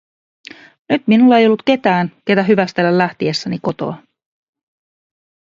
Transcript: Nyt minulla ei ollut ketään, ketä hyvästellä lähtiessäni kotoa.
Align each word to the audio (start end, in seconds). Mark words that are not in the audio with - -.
Nyt 0.89 1.07
minulla 1.07 1.37
ei 1.37 1.45
ollut 1.45 1.61
ketään, 1.63 2.11
ketä 2.25 2.43
hyvästellä 2.43 2.97
lähtiessäni 2.97 3.59
kotoa. 3.61 3.97